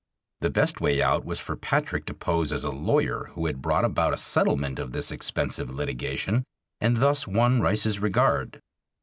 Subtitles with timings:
[0.39, 3.85] The best way out was for Patrick to pose as a lawyer who had brought
[3.85, 6.43] about a settlement of this expensive litigation
[6.79, 8.59] and thus won Rice's regard.